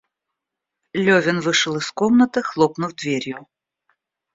[0.93, 3.47] Левин вышел из комнаты, хлопнув дверью.